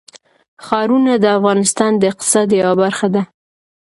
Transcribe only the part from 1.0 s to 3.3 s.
د افغانستان د اقتصاد یوه برخه ده.